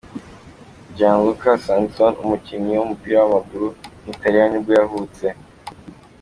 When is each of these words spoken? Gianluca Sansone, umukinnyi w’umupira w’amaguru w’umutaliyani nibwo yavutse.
Gianluca 0.95 1.51
Sansone, 1.65 2.19
umukinnyi 2.25 2.73
w’umupira 2.75 3.17
w’amaguru 3.21 3.67
w’umutaliyani 3.73 4.51
nibwo 4.53 4.71
yavutse. 4.79 5.25